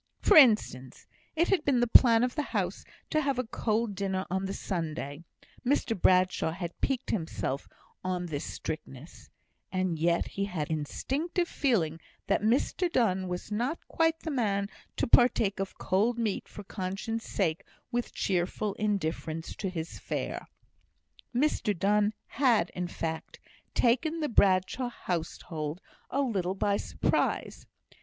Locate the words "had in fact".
22.25-23.39